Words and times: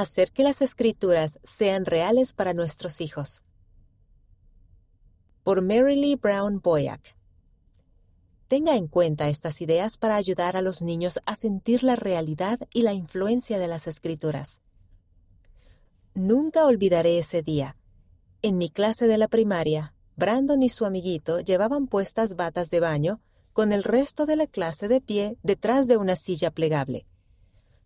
Hacer 0.00 0.32
que 0.32 0.42
las 0.42 0.62
escrituras 0.62 1.38
sean 1.44 1.84
reales 1.84 2.32
para 2.32 2.54
nuestros 2.54 3.02
hijos. 3.02 3.42
Por 5.42 5.60
Mary 5.60 5.94
Lee 5.94 6.16
Brown 6.16 6.58
Boyack. 6.58 7.18
Tenga 8.48 8.76
en 8.76 8.86
cuenta 8.86 9.28
estas 9.28 9.60
ideas 9.60 9.98
para 9.98 10.16
ayudar 10.16 10.56
a 10.56 10.62
los 10.62 10.80
niños 10.80 11.20
a 11.26 11.36
sentir 11.36 11.84
la 11.84 11.96
realidad 11.96 12.60
y 12.72 12.80
la 12.80 12.94
influencia 12.94 13.58
de 13.58 13.68
las 13.68 13.86
escrituras. 13.86 14.62
Nunca 16.14 16.64
olvidaré 16.64 17.18
ese 17.18 17.42
día. 17.42 17.76
En 18.40 18.56
mi 18.56 18.70
clase 18.70 19.06
de 19.06 19.18
la 19.18 19.28
primaria, 19.28 19.92
Brandon 20.16 20.62
y 20.62 20.70
su 20.70 20.86
amiguito 20.86 21.40
llevaban 21.40 21.88
puestas 21.88 22.36
batas 22.36 22.70
de 22.70 22.80
baño, 22.80 23.20
con 23.52 23.70
el 23.70 23.84
resto 23.84 24.24
de 24.24 24.36
la 24.36 24.46
clase 24.46 24.88
de 24.88 25.02
pie 25.02 25.36
detrás 25.42 25.88
de 25.88 25.98
una 25.98 26.16
silla 26.16 26.50
plegable. 26.50 27.04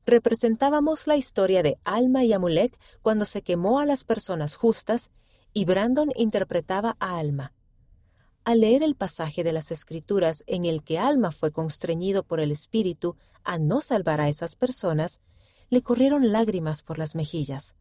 Representábamos 0.06 1.06
la 1.06 1.16
historia 1.16 1.62
de 1.62 1.78
Alma 1.84 2.24
y 2.24 2.32
Amulek 2.32 2.78
cuando 3.00 3.24
se 3.24 3.42
quemó 3.42 3.80
a 3.80 3.86
las 3.86 4.04
personas 4.04 4.54
justas 4.54 5.10
y 5.54 5.64
Brandon 5.64 6.10
interpretaba 6.16 6.96
a 7.00 7.18
Alma. 7.18 7.54
Al 8.44 8.60
leer 8.60 8.82
el 8.82 8.96
pasaje 8.96 9.42
de 9.42 9.54
las 9.54 9.70
Escrituras 9.70 10.44
en 10.46 10.66
el 10.66 10.82
que 10.82 10.98
Alma 10.98 11.30
fue 11.30 11.50
constreñido 11.50 12.22
por 12.22 12.40
el 12.40 12.50
Espíritu 12.50 13.16
a 13.42 13.58
no 13.58 13.80
salvar 13.80 14.20
a 14.20 14.28
esas 14.28 14.56
personas, 14.56 15.20
le 15.70 15.82
corrieron 15.82 16.32
lágrimas 16.32 16.82
por 16.82 16.98
las 16.98 17.14
mejillas. 17.14 17.76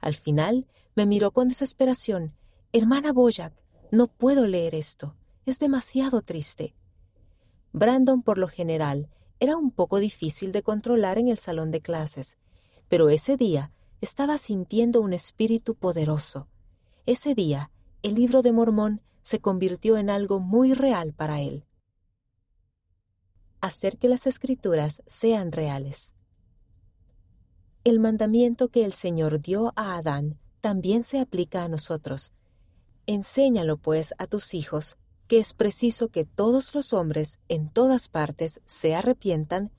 Al 0.00 0.14
final 0.14 0.66
me 0.94 1.04
miró 1.04 1.32
con 1.32 1.48
desesperación. 1.48 2.34
Hermana 2.72 3.12
Boyack, 3.12 3.52
no 3.90 4.06
puedo 4.06 4.46
leer 4.46 4.74
esto. 4.74 5.14
Es 5.44 5.58
demasiado 5.58 6.22
triste. 6.22 6.74
Brandon, 7.72 8.22
por 8.22 8.38
lo 8.38 8.48
general, 8.48 9.10
era 9.40 9.56
un 9.56 9.70
poco 9.70 9.98
difícil 9.98 10.52
de 10.52 10.62
controlar 10.62 11.18
en 11.18 11.28
el 11.28 11.38
salón 11.38 11.70
de 11.70 11.80
clases, 11.80 12.36
pero 12.88 13.08
ese 13.08 13.36
día 13.36 13.72
estaba 14.02 14.36
sintiendo 14.36 15.00
un 15.00 15.14
espíritu 15.14 15.74
poderoso. 15.74 16.46
Ese 17.06 17.34
día, 17.34 17.70
el 18.02 18.14
libro 18.14 18.42
de 18.42 18.52
Mormón 18.52 19.00
se 19.22 19.40
convirtió 19.40 19.96
en 19.96 20.10
algo 20.10 20.40
muy 20.40 20.74
real 20.74 21.14
para 21.14 21.40
él. 21.40 21.64
Hacer 23.62 23.98
que 23.98 24.08
las 24.08 24.26
escrituras 24.26 25.02
sean 25.06 25.52
reales. 25.52 26.14
El 27.82 27.98
mandamiento 27.98 28.68
que 28.68 28.84
el 28.84 28.92
Señor 28.92 29.40
dio 29.40 29.72
a 29.74 29.96
Adán 29.96 30.38
también 30.60 31.02
se 31.02 31.18
aplica 31.18 31.64
a 31.64 31.68
nosotros, 31.68 32.32
Enséñalo, 33.06 33.78
pues, 33.78 34.14
a 34.18 34.26
tus 34.26 34.54
hijos 34.54 34.96
que 35.30 35.38
es 35.38 35.54
preciso 35.54 36.08
que 36.08 36.24
todos 36.24 36.74
los 36.74 36.92
hombres 36.92 37.38
en 37.48 37.68
todas 37.68 38.08
partes 38.08 38.60
se 38.64 38.96
arrepientan 38.96 39.70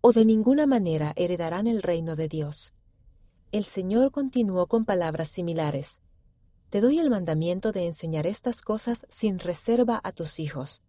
o 0.00 0.12
de 0.12 0.24
ninguna 0.24 0.66
manera 0.66 1.12
heredarán 1.16 1.66
el 1.66 1.82
reino 1.82 2.16
de 2.16 2.26
Dios. 2.26 2.72
El 3.52 3.64
Señor 3.64 4.12
continuó 4.12 4.66
con 4.66 4.86
palabras 4.86 5.28
similares. 5.28 6.00
Te 6.70 6.80
doy 6.80 7.00
el 7.00 7.10
mandamiento 7.10 7.70
de 7.70 7.84
enseñar 7.84 8.26
estas 8.26 8.62
cosas 8.62 9.04
sin 9.10 9.38
reserva 9.38 10.00
a 10.02 10.12
tus 10.12 10.40
hijos. 10.40 10.80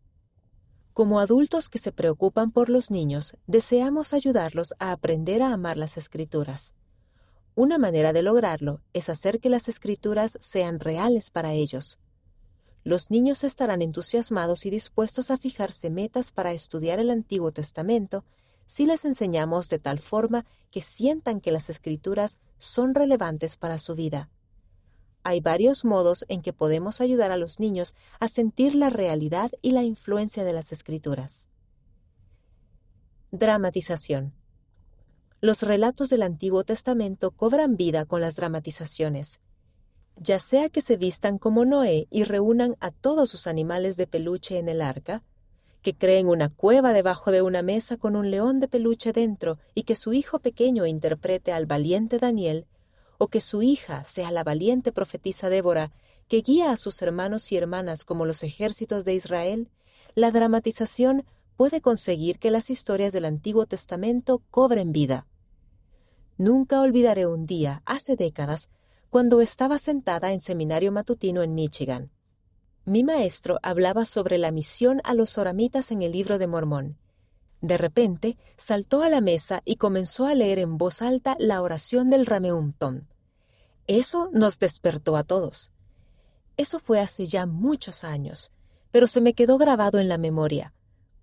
Como 0.94 1.20
adultos 1.20 1.68
que 1.68 1.78
se 1.78 1.92
preocupan 1.92 2.52
por 2.52 2.70
los 2.70 2.92
niños, 2.92 3.36
deseamos 3.48 4.14
ayudarlos 4.14 4.76
a 4.80 4.94
aprender 4.94 5.42
a 5.42 5.52
amar 5.52 5.76
las 5.76 5.98
escrituras. 5.98 6.74
Una 7.54 7.78
manera 7.78 8.14
de 8.14 8.24
lograrlo 8.24 8.80
es 8.94 9.10
hacer 9.10 9.42
que 9.42 9.50
las 9.50 9.68
escrituras 9.68 10.38
sean 10.40 10.80
reales 10.80 11.30
para 11.30 11.52
ellos. 11.52 12.00
Los 12.86 13.12
niños 13.12 13.44
estarán 13.44 13.82
entusiasmados 13.82 14.66
y 14.66 14.70
dispuestos 14.70 15.32
a 15.32 15.38
fijarse 15.38 15.90
metas 15.90 16.32
para 16.32 16.54
estudiar 16.54 17.00
el 17.00 17.10
Antiguo 17.10 17.52
Testamento 17.52 18.24
si 18.66 18.86
les 18.86 19.04
enseñamos 19.04 19.68
de 19.68 19.80
tal 19.80 20.00
forma 20.00 20.46
que 20.72 20.82
sientan 20.82 21.42
que 21.42 21.52
las 21.52 21.70
escrituras 21.70 22.40
son 22.58 22.96
relevantes 22.96 23.58
para 23.58 23.80
su 23.80 23.96
vida. 23.96 24.30
Hay 25.24 25.42
varios 25.42 25.84
modos 25.84 26.24
en 26.30 26.42
que 26.42 26.54
podemos 26.54 27.02
ayudar 27.02 27.32
a 27.32 27.38
los 27.38 27.60
niños 27.60 27.96
a 28.22 28.30
sentir 28.30 28.76
la 28.76 28.90
realidad 28.90 29.52
y 29.62 29.72
la 29.72 29.84
influencia 29.84 30.46
de 30.46 30.54
las 30.54 30.72
escrituras. 30.72 31.50
Dramatización 33.32 34.34
los 35.46 35.62
relatos 35.62 36.10
del 36.10 36.24
Antiguo 36.24 36.64
Testamento 36.64 37.30
cobran 37.30 37.78
vida 37.78 38.06
con 38.06 38.20
las 38.20 38.36
dramatizaciones. 38.36 39.42
Ya 40.18 40.40
sea 40.40 40.70
que 40.70 40.82
se 40.82 40.98
vistan 40.98 41.38
como 41.38 41.66
Noé 41.66 42.08
y 42.10 42.24
reúnan 42.24 42.76
a 42.80 42.92
todos 42.92 43.30
sus 43.30 43.48
animales 43.48 43.98
de 43.98 44.08
peluche 44.08 44.58
en 44.58 44.70
el 44.70 44.82
arca, 44.82 45.24
que 45.82 45.94
creen 45.94 46.28
una 46.28 46.50
cueva 46.50 46.94
debajo 46.94 47.32
de 47.32 47.42
una 47.42 47.62
mesa 47.62 47.98
con 47.98 48.16
un 48.16 48.32
león 48.32 48.60
de 48.60 48.68
peluche 48.68 49.12
dentro 49.12 49.60
y 49.76 49.84
que 49.84 49.96
su 49.96 50.14
hijo 50.14 50.40
pequeño 50.40 50.86
interprete 50.86 51.52
al 51.52 51.66
valiente 51.68 52.18
Daniel, 52.18 52.66
o 53.18 53.28
que 53.28 53.42
su 53.42 53.62
hija 53.62 54.04
sea 54.04 54.32
la 54.32 54.44
valiente 54.44 54.92
profetisa 54.92 55.50
Débora, 55.50 55.92
que 56.28 56.42
guía 56.42 56.72
a 56.72 56.78
sus 56.78 57.02
hermanos 57.02 57.52
y 57.52 57.58
hermanas 57.58 58.04
como 58.04 58.26
los 58.26 58.42
ejércitos 58.44 59.06
de 59.06 59.14
Israel, 59.14 59.70
la 60.16 60.32
dramatización 60.32 61.26
puede 61.56 61.82
conseguir 61.82 62.40
que 62.40 62.52
las 62.52 62.70
historias 62.70 63.14
del 63.14 63.26
Antiguo 63.26 63.66
Testamento 63.66 64.42
cobren 64.50 64.92
vida. 64.92 65.28
Nunca 66.38 66.82
olvidaré 66.82 67.28
un 67.28 67.46
día, 67.46 67.82
hace 67.86 68.16
décadas, 68.16 68.70
cuando 69.16 69.40
estaba 69.40 69.78
sentada 69.78 70.34
en 70.34 70.42
seminario 70.42 70.92
matutino 70.92 71.42
en 71.42 71.56
Michigan. 71.56 72.12
Mi 72.84 73.06
maestro 73.06 73.60
hablaba 73.64 74.04
sobre 74.04 74.38
la 74.38 74.52
misión 74.52 75.00
a 75.06 75.14
los 75.14 75.38
oramitas 75.38 75.92
en 75.92 76.02
el 76.02 76.12
libro 76.12 76.38
de 76.38 76.48
Mormón. 76.48 76.98
De 77.62 77.78
repente, 77.78 78.38
saltó 78.58 79.04
a 79.04 79.10
la 79.10 79.22
mesa 79.22 79.62
y 79.64 79.78
comenzó 79.78 80.26
a 80.26 80.36
leer 80.36 80.60
en 80.60 80.78
voz 80.78 81.02
alta 81.02 81.38
la 81.40 81.62
oración 81.62 82.10
del 82.10 82.26
Rameumton. 82.26 83.08
Eso 83.88 84.30
nos 84.34 84.60
despertó 84.60 85.16
a 85.16 85.24
todos. 85.24 85.72
Eso 86.58 86.80
fue 86.80 87.00
hace 87.00 87.26
ya 87.26 87.46
muchos 87.46 88.04
años, 88.04 88.52
pero 88.92 89.08
se 89.08 89.22
me 89.22 89.34
quedó 89.34 89.58
grabado 89.58 89.98
en 89.98 90.10
la 90.10 90.18
memoria. 90.18 90.74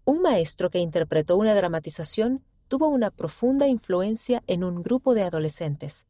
Un 0.07 0.23
maestro 0.23 0.71
que 0.71 0.79
interpretó 0.79 1.37
una 1.37 1.55
dramatización 1.55 2.43
tuvo 2.69 2.89
una 2.89 3.11
profunda 3.11 3.69
influencia 3.69 4.43
en 4.47 4.65
un 4.65 4.83
grupo 4.83 5.13
de 5.13 5.25
adolescentes. 5.25 6.07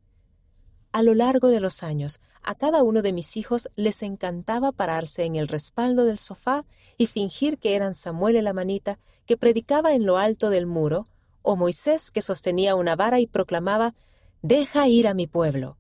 A 0.93 1.03
lo 1.03 1.15
largo 1.15 1.49
de 1.49 1.61
los 1.61 1.83
años, 1.83 2.21
a 2.43 2.55
cada 2.55 2.83
uno 2.83 3.01
de 3.01 3.15
mis 3.15 3.39
hijos 3.39 3.71
les 3.77 4.03
encantaba 4.03 4.73
pararse 4.73 5.25
en 5.25 5.37
el 5.37 5.49
respaldo 5.49 6.05
del 6.05 6.19
sofá 6.19 6.67
y 6.99 7.07
fingir 7.07 7.59
que 7.59 7.75
eran 7.75 7.95
Samuel 7.95 8.37
el 8.37 8.47
Amanita, 8.47 8.99
que 9.25 9.39
predicaba 9.39 9.95
en 9.95 10.05
lo 10.05 10.19
alto 10.19 10.51
del 10.51 10.67
muro, 10.67 11.09
o 11.41 11.57
Moisés, 11.57 12.11
que 12.11 12.21
sostenía 12.21 12.75
una 12.75 12.95
vara 12.95 13.21
y 13.21 13.27
proclamaba 13.27 13.95
Deja 14.43 14.87
ir 14.89 15.09
a 15.09 15.15
mi 15.15 15.27
pueblo. 15.27 15.79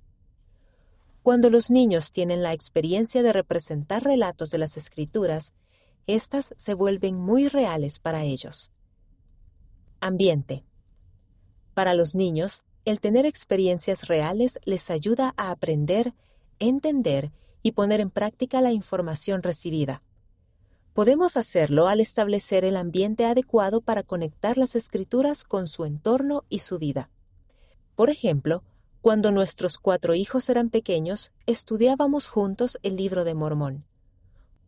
Cuando 1.22 1.50
los 1.50 1.70
niños 1.70 2.10
tienen 2.10 2.42
la 2.42 2.52
experiencia 2.52 3.22
de 3.22 3.32
representar 3.32 4.04
relatos 4.04 4.50
de 4.50 4.58
las 4.58 4.76
escrituras, 4.76 5.52
éstas 6.06 6.54
se 6.56 6.74
vuelven 6.74 7.16
muy 7.16 7.48
reales 7.48 7.98
para 7.98 8.22
ellos. 8.22 8.70
Ambiente. 10.00 10.64
Para 11.74 11.94
los 11.94 12.14
niños, 12.14 12.64
el 12.84 13.00
tener 13.00 13.26
experiencias 13.26 14.08
reales 14.08 14.58
les 14.64 14.90
ayuda 14.90 15.34
a 15.36 15.50
aprender, 15.50 16.14
entender 16.58 17.32
y 17.62 17.72
poner 17.72 18.00
en 18.00 18.10
práctica 18.10 18.60
la 18.60 18.72
información 18.72 19.42
recibida. 19.42 20.02
Podemos 20.94 21.36
hacerlo 21.36 21.88
al 21.88 22.00
establecer 22.00 22.64
el 22.64 22.76
ambiente 22.76 23.24
adecuado 23.24 23.80
para 23.80 24.02
conectar 24.02 24.58
las 24.58 24.76
escrituras 24.76 25.44
con 25.44 25.66
su 25.66 25.84
entorno 25.84 26.44
y 26.50 26.58
su 26.58 26.78
vida. 26.78 27.08
Por 27.94 28.10
ejemplo, 28.10 28.62
cuando 29.00 29.32
nuestros 29.32 29.78
cuatro 29.78 30.14
hijos 30.14 30.48
eran 30.50 30.70
pequeños, 30.70 31.32
estudiábamos 31.46 32.28
juntos 32.28 32.78
el 32.82 32.96
libro 32.96 33.24
de 33.24 33.34
Mormón. 33.34 33.84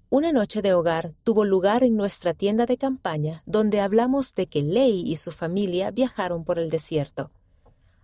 Una 0.08 0.32
noche 0.32 0.62
de 0.62 0.72
hogar 0.72 1.12
tuvo 1.25 1.44
lugar 1.44 1.82
en 1.82 1.96
nuestra 1.96 2.34
tienda 2.34 2.66
de 2.66 2.78
campaña 2.78 3.42
donde 3.46 3.81
hablamos 3.81 4.34
de 4.34 4.46
que 4.46 4.62
Ley 4.62 5.02
y 5.04 5.16
su 5.16 5.32
familia 5.32 5.91
viajaron 5.91 6.44
por 6.44 6.58
el 6.58 6.70
desierto. 6.70 7.32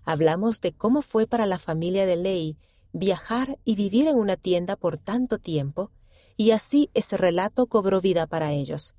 Hablamos 0.05 0.61
de 0.61 0.73
cómo 0.73 1.03
fue 1.03 1.27
para 1.27 1.47
la 1.47 1.59
familia 1.59 2.07
de 2.07 2.17
Ley 2.17 2.57
viajar 2.93 3.59
y 3.65 3.77
vivir 3.77 4.09
en 4.09 4.17
una 4.17 4.37
tienda 4.37 4.77
por 4.77 4.97
tanto 4.97 5.39
tiempo, 5.39 5.91
y 6.37 6.51
así 6.53 6.91
ese 6.95 7.17
relato 7.17 7.67
cobró 7.67 8.01
vida 8.01 8.27
para 8.27 8.53
ellos. 8.53 8.95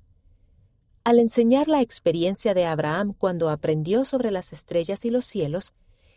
Al 1.04 1.18
enseñar 1.18 1.68
la 1.68 1.80
experiencia 1.80 2.54
de 2.54 2.64
Abraham 2.64 3.12
cuando 3.16 3.50
aprendió 3.50 4.04
sobre 4.04 4.30
las 4.30 4.52
estrellas 4.52 5.04
y 5.04 5.10
los 5.10 5.24
cielos, 5.24 5.74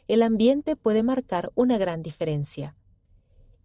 el 0.07 0.21
ambiente 0.21 0.75
puede 0.75 1.01
marcar 1.01 1.51
una 1.55 1.77
gran 1.77 2.03
diferencia. 2.03 2.75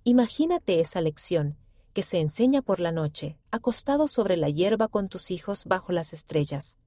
Imagínate 0.04 0.80
esa 0.80 1.02
lección 1.02 1.58
que 1.92 2.02
se 2.02 2.20
enseña 2.20 2.62
por 2.62 2.80
la 2.80 2.92
noche, 2.92 3.36
acostado 3.50 4.08
sobre 4.08 4.36
la 4.36 4.48
hierba 4.48 4.88
con 4.88 5.08
tus 5.08 5.30
hijos 5.30 5.64
bajo 5.66 5.92
las 5.92 6.12
estrellas. 6.12 6.78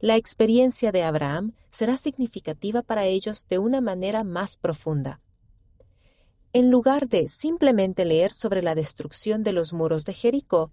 La 0.00 0.16
experiencia 0.16 0.92
de 0.92 1.02
Abraham 1.02 1.52
será 1.70 1.96
significativa 1.96 2.82
para 2.82 3.06
ellos 3.06 3.46
de 3.48 3.58
una 3.58 3.80
manera 3.80 4.24
más 4.24 4.58
profunda. 4.58 5.20
En 6.52 6.70
lugar 6.70 7.08
de 7.08 7.28
simplemente 7.28 8.04
leer 8.04 8.32
sobre 8.32 8.62
la 8.62 8.74
destrucción 8.74 9.42
de 9.42 9.52
los 9.52 9.72
muros 9.72 10.04
de 10.04 10.12
Jericó, 10.12 10.70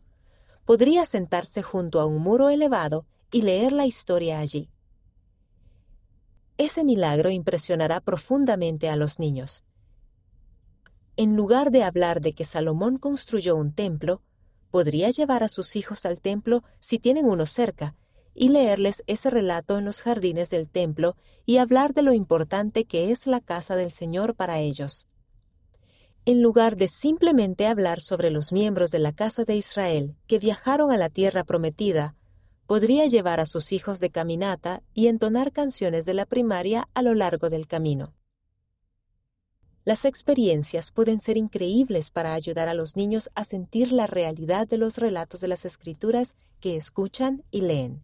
podría 0.65 1.05
sentarse 1.05 1.61
junto 1.61 2.01
a 2.01 2.05
un 2.05 2.21
muro 2.21 2.49
elevado 2.49 3.05
y 3.31 3.43
leer 3.43 3.71
la 3.71 3.85
historia 3.85 4.39
allí. 4.39 4.69
Ese 6.57 6.83
milagro 6.83 7.29
impresionará 7.29 8.01
profundamente 8.01 8.89
a 8.89 8.95
los 8.97 9.19
niños. 9.19 9.63
En 11.15 11.35
lugar 11.35 11.71
de 11.71 11.83
hablar 11.83 12.21
de 12.21 12.33
que 12.33 12.43
Salomón 12.43 12.97
construyó 12.97 13.55
un 13.55 13.73
templo, 13.73 14.21
podría 14.69 15.09
llevar 15.11 15.43
a 15.43 15.47
sus 15.47 15.75
hijos 15.75 16.05
al 16.05 16.19
templo 16.19 16.63
si 16.79 16.99
tienen 16.99 17.25
uno 17.25 17.45
cerca, 17.45 17.95
y 18.35 18.49
leerles 18.49 19.03
ese 19.07 19.29
relato 19.29 19.77
en 19.77 19.85
los 19.85 20.01
jardines 20.01 20.49
del 20.49 20.67
templo 20.67 21.15
y 21.45 21.57
hablar 21.57 21.93
de 21.93 22.01
lo 22.01 22.13
importante 22.13 22.85
que 22.85 23.11
es 23.11 23.27
la 23.27 23.41
casa 23.41 23.75
del 23.75 23.91
Señor 23.91 24.35
para 24.35 24.59
ellos. 24.59 25.07
En 26.25 26.41
lugar 26.41 26.77
de 26.77 26.87
simplemente 26.87 27.67
hablar 27.67 27.99
sobre 27.99 28.31
los 28.31 28.53
miembros 28.53 28.91
de 28.91 28.99
la 28.99 29.11
casa 29.11 29.43
de 29.43 29.57
Israel 29.57 30.15
que 30.25 30.39
viajaron 30.39 30.91
a 30.91 30.97
la 30.97 31.09
tierra 31.09 31.43
prometida, 31.43 32.15
podría 32.65 33.07
llevar 33.07 33.39
a 33.41 33.45
sus 33.45 33.73
hijos 33.73 33.99
de 33.99 34.09
caminata 34.09 34.81
y 34.93 35.07
entonar 35.07 35.51
canciones 35.51 36.05
de 36.05 36.13
la 36.13 36.25
primaria 36.25 36.87
a 36.93 37.01
lo 37.01 37.13
largo 37.13 37.49
del 37.49 37.67
camino. 37.67 38.13
Las 39.85 40.05
experiencias 40.05 40.91
pueden 40.91 41.19
ser 41.19 41.35
increíbles 41.35 42.09
para 42.09 42.33
ayudar 42.33 42.69
a 42.69 42.73
los 42.73 42.95
niños 42.95 43.29
a 43.35 43.43
sentir 43.43 43.91
la 43.91 44.07
realidad 44.07 44.65
de 44.65 44.77
los 44.77 44.97
relatos 44.97 45.41
de 45.41 45.49
las 45.49 45.65
escrituras 45.65 46.35
que 46.61 46.77
escuchan 46.77 47.43
y 47.51 47.61
leen. 47.61 48.01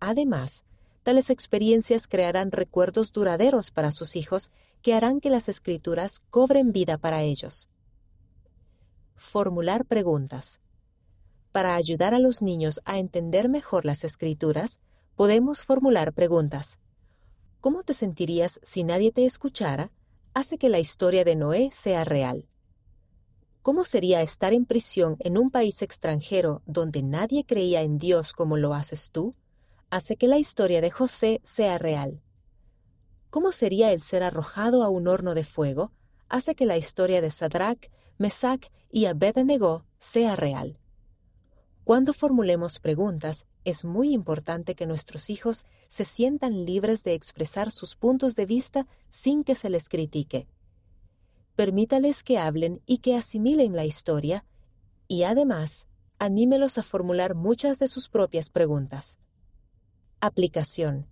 Además, 0.00 0.64
tales 1.02 1.30
experiencias 1.30 2.08
crearán 2.08 2.52
recuerdos 2.52 3.12
duraderos 3.12 3.70
para 3.70 3.92
sus 3.92 4.16
hijos 4.16 4.50
que 4.82 4.94
harán 4.94 5.20
que 5.20 5.30
las 5.30 5.48
escrituras 5.48 6.20
cobren 6.30 6.72
vida 6.72 6.98
para 6.98 7.22
ellos. 7.22 7.68
Formular 9.16 9.84
preguntas. 9.84 10.60
Para 11.52 11.74
ayudar 11.74 12.14
a 12.14 12.18
los 12.18 12.42
niños 12.42 12.80
a 12.84 12.98
entender 12.98 13.48
mejor 13.48 13.84
las 13.84 14.04
escrituras, 14.04 14.80
podemos 15.14 15.64
formular 15.64 16.12
preguntas. 16.12 16.78
¿Cómo 17.60 17.82
te 17.82 17.94
sentirías 17.94 18.60
si 18.62 18.84
nadie 18.84 19.10
te 19.12 19.24
escuchara? 19.24 19.90
hace 20.36 20.58
que 20.58 20.68
la 20.68 20.78
historia 20.78 21.24
de 21.24 21.34
Noé 21.34 21.70
sea 21.72 22.04
real. 22.04 22.46
¿Cómo 23.62 23.84
sería 23.84 24.20
estar 24.20 24.52
en 24.52 24.66
prisión 24.66 25.16
en 25.20 25.38
un 25.38 25.50
país 25.50 25.80
extranjero 25.80 26.60
donde 26.66 27.02
nadie 27.02 27.46
creía 27.46 27.80
en 27.80 27.96
Dios 27.96 28.34
como 28.34 28.58
lo 28.58 28.74
haces 28.74 29.10
tú? 29.10 29.34
Hace 29.96 30.18
que 30.18 30.28
la 30.28 30.36
historia 30.36 30.82
de 30.82 30.90
José 30.90 31.40
sea 31.42 31.78
real. 31.78 32.20
¿Cómo 33.30 33.50
sería 33.50 33.92
el 33.92 34.02
ser 34.02 34.22
arrojado 34.22 34.82
a 34.82 34.90
un 34.90 35.08
horno 35.08 35.34
de 35.34 35.42
fuego? 35.42 35.90
Hace 36.28 36.54
que 36.54 36.66
la 36.66 36.76
historia 36.76 37.22
de 37.22 37.30
Sadrach, 37.30 37.90
Mesach 38.18 38.66
y 38.90 39.06
Abednego 39.06 39.86
sea 39.96 40.36
real. 40.36 40.78
Cuando 41.82 42.12
formulemos 42.12 42.78
preguntas, 42.78 43.46
es 43.64 43.86
muy 43.86 44.12
importante 44.12 44.74
que 44.74 44.84
nuestros 44.84 45.30
hijos 45.30 45.64
se 45.88 46.04
sientan 46.04 46.66
libres 46.66 47.02
de 47.02 47.14
expresar 47.14 47.70
sus 47.70 47.96
puntos 47.96 48.36
de 48.36 48.44
vista 48.44 48.86
sin 49.08 49.44
que 49.44 49.54
se 49.54 49.70
les 49.70 49.88
critique. 49.88 50.46
Permítales 51.54 52.22
que 52.22 52.36
hablen 52.36 52.82
y 52.84 52.98
que 52.98 53.16
asimilen 53.16 53.74
la 53.74 53.86
historia, 53.86 54.44
y 55.08 55.22
además, 55.22 55.86
anímelos 56.18 56.76
a 56.76 56.82
formular 56.82 57.34
muchas 57.34 57.78
de 57.78 57.88
sus 57.88 58.10
propias 58.10 58.50
preguntas. 58.50 59.18
Aplicación. 60.22 61.06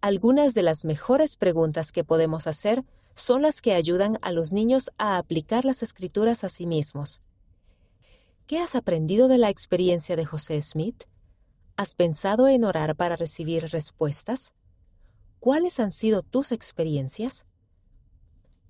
Algunas 0.00 0.54
de 0.54 0.62
las 0.62 0.84
mejores 0.84 1.34
preguntas 1.34 1.90
que 1.90 2.04
podemos 2.04 2.46
hacer 2.46 2.84
son 3.16 3.42
las 3.42 3.60
que 3.60 3.74
ayudan 3.74 4.16
a 4.22 4.30
los 4.30 4.52
niños 4.52 4.92
a 4.96 5.18
aplicar 5.18 5.64
las 5.64 5.82
escrituras 5.82 6.44
a 6.44 6.48
sí 6.48 6.64
mismos. 6.64 7.20
¿Qué 8.46 8.60
has 8.60 8.76
aprendido 8.76 9.26
de 9.26 9.38
la 9.38 9.50
experiencia 9.50 10.14
de 10.14 10.24
José 10.24 10.62
Smith? 10.62 11.02
¿Has 11.76 11.94
pensado 11.94 12.46
en 12.46 12.62
orar 12.62 12.94
para 12.94 13.16
recibir 13.16 13.64
respuestas? 13.64 14.54
¿Cuáles 15.40 15.80
han 15.80 15.90
sido 15.90 16.22
tus 16.22 16.52
experiencias? 16.52 17.44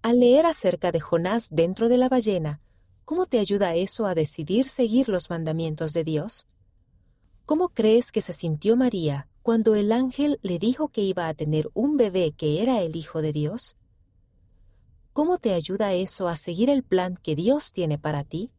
Al 0.00 0.20
leer 0.20 0.46
acerca 0.46 0.92
de 0.92 1.00
Jonás 1.00 1.50
dentro 1.50 1.90
de 1.90 1.98
la 1.98 2.08
ballena, 2.08 2.62
¿cómo 3.04 3.26
te 3.26 3.38
ayuda 3.38 3.74
eso 3.74 4.06
a 4.06 4.14
decidir 4.14 4.70
seguir 4.70 5.10
los 5.10 5.28
mandamientos 5.28 5.92
de 5.92 6.04
Dios? 6.04 6.46
¿Cómo 7.44 7.68
crees 7.68 8.12
que 8.12 8.22
se 8.22 8.32
sintió 8.32 8.78
María 8.78 9.28
cuando 9.42 9.74
el 9.74 9.90
ángel 9.90 10.38
le 10.42 10.58
dijo 10.58 10.88
que 10.88 11.00
iba 11.00 11.26
a 11.26 11.34
tener 11.34 11.68
un 11.74 11.96
bebé 11.96 12.32
que 12.32 12.62
era 12.62 12.80
el 12.80 12.94
Hijo 12.94 13.22
de 13.22 13.32
Dios? 13.32 13.76
¿Cómo 15.12 15.38
te 15.38 15.52
ayuda 15.52 15.92
eso 15.92 16.28
a 16.28 16.36
seguir 16.36 16.70
el 16.70 16.84
plan 16.84 17.18
que 17.20 17.34
Dios 17.34 17.72
tiene 17.72 17.98
para 17.98 18.22
ti? 18.22 18.52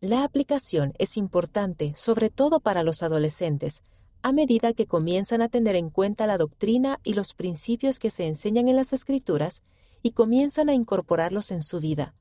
La 0.00 0.24
aplicación 0.24 0.94
es 0.98 1.18
importante 1.18 1.92
sobre 1.94 2.30
todo 2.30 2.60
para 2.60 2.82
los 2.82 3.02
adolescentes, 3.02 3.82
a 4.22 4.32
medida 4.32 4.72
que 4.72 4.86
comienzan 4.86 5.42
a 5.42 5.48
tener 5.48 5.76
en 5.76 5.90
cuenta 5.90 6.26
la 6.26 6.38
doctrina 6.38 6.98
y 7.04 7.12
los 7.12 7.34
principios 7.34 7.98
que 7.98 8.08
se 8.08 8.26
enseñan 8.26 8.68
en 8.68 8.76
las 8.76 8.94
escrituras 8.94 9.62
y 10.02 10.12
comienzan 10.12 10.70
a 10.70 10.74
incorporarlos 10.74 11.50
en 11.50 11.60
su 11.60 11.78
vida. 11.78 12.14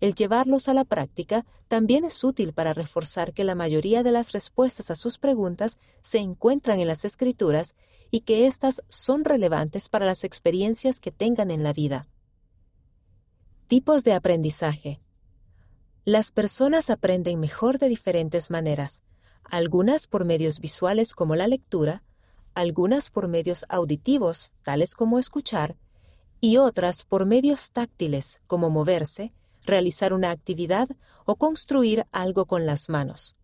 El 0.00 0.14
llevarlos 0.14 0.68
a 0.68 0.74
la 0.74 0.84
práctica 0.84 1.44
también 1.66 2.04
es 2.04 2.22
útil 2.22 2.52
para 2.52 2.72
reforzar 2.72 3.32
que 3.32 3.44
la 3.44 3.54
mayoría 3.54 4.02
de 4.02 4.12
las 4.12 4.32
respuestas 4.32 4.90
a 4.90 4.94
sus 4.94 5.18
preguntas 5.18 5.78
se 6.00 6.18
encuentran 6.18 6.78
en 6.80 6.86
las 6.86 7.04
escrituras 7.04 7.74
y 8.10 8.20
que 8.20 8.46
éstas 8.46 8.82
son 8.88 9.24
relevantes 9.24 9.88
para 9.88 10.06
las 10.06 10.24
experiencias 10.24 11.00
que 11.00 11.10
tengan 11.10 11.50
en 11.50 11.62
la 11.62 11.72
vida. 11.72 12.06
Tipos 13.66 14.04
de 14.04 14.14
aprendizaje. 14.14 15.00
Las 16.04 16.32
personas 16.32 16.88
aprenden 16.90 17.38
mejor 17.40 17.78
de 17.78 17.88
diferentes 17.88 18.50
maneras, 18.50 19.02
algunas 19.44 20.06
por 20.06 20.24
medios 20.24 20.60
visuales 20.60 21.12
como 21.12 21.34
la 21.34 21.48
lectura, 21.48 22.02
algunas 22.54 23.10
por 23.10 23.28
medios 23.28 23.66
auditivos, 23.68 24.52
tales 24.62 24.94
como 24.94 25.18
escuchar, 25.18 25.76
y 26.40 26.56
otras 26.56 27.04
por 27.04 27.26
medios 27.26 27.72
táctiles, 27.72 28.40
como 28.46 28.70
moverse, 28.70 29.32
realizar 29.68 30.12
una 30.12 30.32
actividad 30.32 30.88
o 31.24 31.36
construir 31.36 32.06
algo 32.10 32.46
con 32.46 32.66
las 32.66 32.88
manos. 32.88 33.36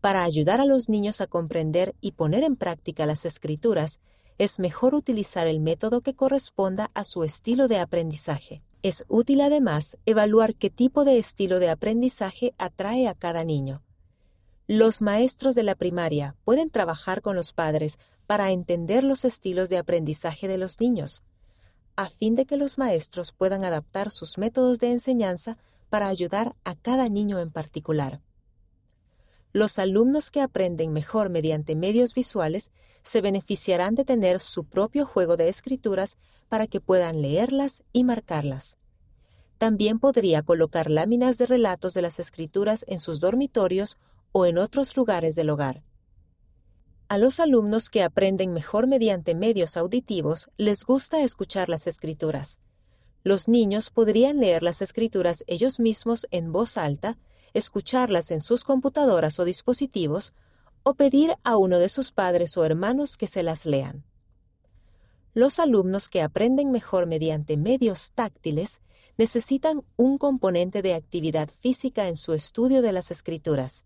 Para 0.00 0.24
ayudar 0.24 0.60
a 0.60 0.64
los 0.64 0.88
niños 0.88 1.20
a 1.20 1.26
comprender 1.26 1.94
y 2.00 2.12
poner 2.12 2.42
en 2.42 2.56
práctica 2.56 3.06
las 3.06 3.24
escrituras, 3.24 4.00
es 4.38 4.58
mejor 4.58 4.94
utilizar 4.94 5.46
el 5.46 5.60
método 5.60 6.00
que 6.00 6.14
corresponda 6.14 6.90
a 6.94 7.04
su 7.04 7.22
estilo 7.22 7.68
de 7.68 7.78
aprendizaje. 7.78 8.62
Es 8.82 9.04
útil 9.06 9.40
además 9.42 9.96
evaluar 10.06 10.56
qué 10.56 10.70
tipo 10.70 11.04
de 11.04 11.18
estilo 11.18 11.60
de 11.60 11.70
aprendizaje 11.70 12.52
atrae 12.58 13.06
a 13.06 13.14
cada 13.14 13.44
niño. 13.44 13.82
Los 14.66 15.02
maestros 15.02 15.54
de 15.54 15.62
la 15.62 15.76
primaria 15.76 16.34
pueden 16.44 16.70
trabajar 16.70 17.20
con 17.20 17.36
los 17.36 17.52
padres 17.52 17.98
para 18.26 18.50
entender 18.50 19.04
los 19.04 19.24
estilos 19.24 19.68
de 19.68 19.78
aprendizaje 19.78 20.48
de 20.48 20.58
los 20.58 20.80
niños, 20.80 21.22
a 21.96 22.08
fin 22.08 22.34
de 22.34 22.46
que 22.46 22.56
los 22.56 22.78
maestros 22.78 23.32
puedan 23.32 23.64
adaptar 23.64 24.10
sus 24.10 24.38
métodos 24.38 24.78
de 24.78 24.92
enseñanza 24.92 25.58
para 25.90 26.08
ayudar 26.08 26.56
a 26.64 26.74
cada 26.74 27.08
niño 27.08 27.38
en 27.38 27.50
particular. 27.50 28.20
Los 29.52 29.78
alumnos 29.78 30.30
que 30.30 30.40
aprenden 30.40 30.92
mejor 30.92 31.28
mediante 31.28 31.76
medios 31.76 32.14
visuales 32.14 32.70
se 33.02 33.20
beneficiarán 33.20 33.94
de 33.94 34.04
tener 34.04 34.40
su 34.40 34.64
propio 34.64 35.04
juego 35.04 35.36
de 35.36 35.48
escrituras 35.48 36.16
para 36.48 36.66
que 36.66 36.80
puedan 36.80 37.20
leerlas 37.20 37.82
y 37.92 38.04
marcarlas. 38.04 38.78
También 39.58 39.98
podría 39.98 40.42
colocar 40.42 40.90
láminas 40.90 41.36
de 41.36 41.46
relatos 41.46 41.92
de 41.94 42.02
las 42.02 42.18
escrituras 42.18 42.84
en 42.88 42.98
sus 42.98 43.20
dormitorios 43.20 43.98
o 44.32 44.46
en 44.46 44.58
otros 44.58 44.96
lugares 44.96 45.34
del 45.34 45.50
hogar. 45.50 45.82
A 47.12 47.18
los 47.18 47.40
alumnos 47.40 47.90
que 47.90 48.02
aprenden 48.02 48.54
mejor 48.54 48.86
mediante 48.86 49.34
medios 49.34 49.76
auditivos 49.76 50.48
les 50.56 50.82
gusta 50.82 51.20
escuchar 51.20 51.68
las 51.68 51.86
escrituras. 51.86 52.58
Los 53.22 53.48
niños 53.48 53.90
podrían 53.90 54.38
leer 54.38 54.62
las 54.62 54.80
escrituras 54.80 55.44
ellos 55.46 55.78
mismos 55.78 56.26
en 56.30 56.52
voz 56.52 56.78
alta, 56.78 57.18
escucharlas 57.52 58.30
en 58.30 58.40
sus 58.40 58.64
computadoras 58.64 59.38
o 59.38 59.44
dispositivos, 59.44 60.32
o 60.84 60.94
pedir 60.94 61.34
a 61.44 61.58
uno 61.58 61.78
de 61.78 61.90
sus 61.90 62.12
padres 62.12 62.56
o 62.56 62.64
hermanos 62.64 63.18
que 63.18 63.26
se 63.26 63.42
las 63.42 63.66
lean. 63.66 64.06
Los 65.34 65.58
alumnos 65.58 66.08
que 66.08 66.22
aprenden 66.22 66.70
mejor 66.70 67.06
mediante 67.06 67.58
medios 67.58 68.12
táctiles 68.12 68.80
necesitan 69.18 69.84
un 69.96 70.16
componente 70.16 70.80
de 70.80 70.94
actividad 70.94 71.50
física 71.50 72.08
en 72.08 72.16
su 72.16 72.32
estudio 72.32 72.80
de 72.80 72.92
las 72.92 73.10
escrituras. 73.10 73.84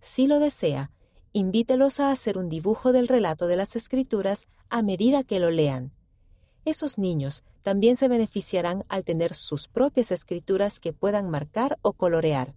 Si 0.00 0.26
lo 0.26 0.38
desea, 0.38 0.90
invítelos 1.32 2.00
a 2.00 2.10
hacer 2.10 2.38
un 2.38 2.48
dibujo 2.48 2.92
del 2.92 3.08
relato 3.08 3.46
de 3.46 3.56
las 3.56 3.76
escrituras 3.76 4.46
a 4.68 4.82
medida 4.82 5.24
que 5.24 5.38
lo 5.38 5.50
lean. 5.50 5.92
Esos 6.64 6.98
niños 6.98 7.42
también 7.62 7.96
se 7.96 8.08
beneficiarán 8.08 8.84
al 8.88 9.04
tener 9.04 9.34
sus 9.34 9.68
propias 9.68 10.12
escrituras 10.12 10.80
que 10.80 10.92
puedan 10.92 11.30
marcar 11.30 11.78
o 11.82 11.92
colorear. 11.92 12.54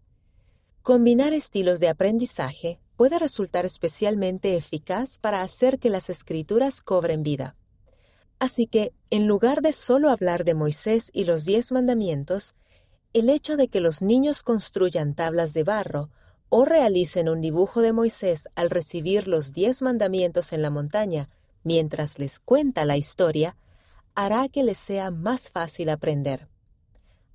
Combinar 0.83 1.33
estilos 1.33 1.79
de 1.79 1.89
aprendizaje 1.89 2.79
puede 2.95 3.17
resultar 3.17 3.65
especialmente 3.65 4.55
eficaz 4.55 5.17
para 5.17 5.41
hacer 5.41 5.79
que 5.79 5.89
las 5.89 6.09
escrituras 6.09 6.81
cobren 6.81 7.23
vida. 7.23 7.55
Así 8.37 8.67
que, 8.67 8.93
en 9.09 9.27
lugar 9.27 9.61
de 9.61 9.73
solo 9.73 10.09
hablar 10.09 10.43
de 10.43 10.53
Moisés 10.53 11.09
y 11.13 11.23
los 11.23 11.45
diez 11.45 11.71
mandamientos, 11.71 12.53
el 13.13 13.29
hecho 13.29 13.55
de 13.55 13.69
que 13.69 13.79
los 13.79 14.01
niños 14.01 14.43
construyan 14.43 15.15
tablas 15.15 15.53
de 15.53 15.63
barro 15.63 16.09
o 16.57 16.63
realicen 16.63 17.27
un 17.27 17.41
dibujo 17.41 17.81
de 17.81 17.91
Moisés 17.91 18.47
al 18.55 18.69
recibir 18.69 19.27
los 19.27 19.51
diez 19.51 19.81
mandamientos 19.81 20.53
en 20.53 20.61
la 20.61 20.69
montaña 20.69 21.27
mientras 21.63 22.17
les 22.17 22.39
cuenta 22.39 22.85
la 22.85 22.95
historia, 22.95 23.57
hará 24.13 24.47
que 24.47 24.63
les 24.63 24.77
sea 24.77 25.11
más 25.11 25.51
fácil 25.51 25.89
aprender. 25.89 26.47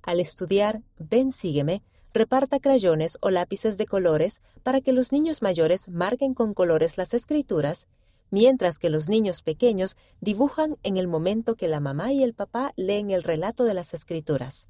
Al 0.01 0.19
estudiar 0.19 0.81
Ven 0.97 1.31
sígueme, 1.31 1.83
reparta 2.15 2.59
crayones 2.59 3.19
o 3.21 3.29
lápices 3.29 3.77
de 3.77 3.85
colores 3.85 4.41
para 4.63 4.81
que 4.81 4.91
los 4.91 5.11
niños 5.11 5.43
mayores 5.43 5.87
marquen 5.89 6.33
con 6.33 6.55
colores 6.55 6.97
las 6.97 7.13
escrituras, 7.13 7.87
mientras 8.31 8.79
que 8.79 8.89
los 8.89 9.07
niños 9.07 9.43
pequeños 9.43 9.97
dibujan 10.19 10.77
en 10.81 10.97
el 10.97 11.07
momento 11.07 11.55
que 11.55 11.67
la 11.67 11.79
mamá 11.79 12.11
y 12.11 12.23
el 12.23 12.33
papá 12.33 12.73
leen 12.75 13.11
el 13.11 13.21
relato 13.21 13.65
de 13.65 13.75
las 13.75 13.93
escrituras. 13.93 14.67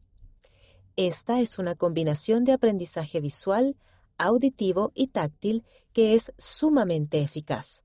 Esta 0.98 1.40
es 1.40 1.58
una 1.58 1.76
combinación 1.76 2.44
de 2.44 2.52
aprendizaje 2.52 3.22
visual, 3.22 3.78
auditivo 4.22 4.92
y 4.94 5.08
táctil 5.08 5.64
que 5.94 6.16
es 6.16 6.32
sumamente 6.38 7.22
eficaz. 7.22 7.84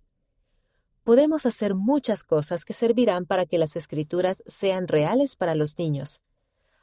Podemos 1.03 1.47
hacer 1.47 1.75
muchas 1.75 2.25
cosas 2.25 2.65
que 2.65 2.73
servirán 2.73 3.27
para 3.27 3.47
que 3.47 3.59
las 3.59 3.77
escrituras 3.77 4.43
sean 4.47 4.89
reales 4.89 5.37
para 5.37 5.55
los 5.55 5.79
niños. 5.79 6.21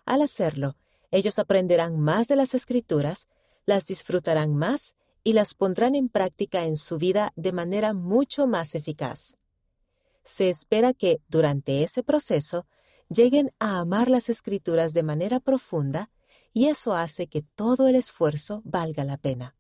Al 0.06 0.22
hacerlo, 0.22 0.76
ellos 1.12 1.40
aprenderán 1.40 2.00
más 2.00 2.28
de 2.28 2.36
las 2.36 2.54
escrituras, 2.54 3.28
las 3.66 3.86
disfrutarán 3.86 4.56
más 4.56 4.96
y 5.24 5.34
las 5.34 5.54
pondrán 5.54 5.96
en 5.96 6.10
práctica 6.10 6.66
en 6.66 6.76
su 6.76 6.98
vida 6.98 7.32
de 7.36 7.52
manera 7.52 7.94
mucho 7.94 8.48
más 8.48 8.76
eficaz. 8.76 9.38
Se 10.24 10.50
espera 10.50 10.94
que, 10.94 11.22
durante 11.28 11.84
ese 11.84 12.02
proceso, 12.02 12.66
lleguen 13.10 13.52
a 13.60 13.80
amar 13.80 14.10
las 14.10 14.30
escrituras 14.30 14.94
de 14.94 15.04
manera 15.04 15.40
profunda 15.40 16.10
y 16.54 16.68
eso 16.68 16.94
hace 16.96 17.28
que 17.28 17.42
todo 17.42 17.88
el 17.88 17.96
esfuerzo 17.96 18.62
valga 18.64 19.04
la 19.04 19.18
pena. 19.18 19.56